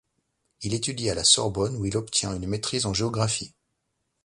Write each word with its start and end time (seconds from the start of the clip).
Il 0.61 0.73
étudie 0.73 1.11
à 1.11 1.13
la 1.13 1.23
Sorbonne 1.23 1.75
où 1.77 1.85
il 1.85 1.95
obtient 1.95 2.33
une 2.35 2.47
maîtrise 2.47 2.87
en 2.87 2.93
géographie. 2.95 3.53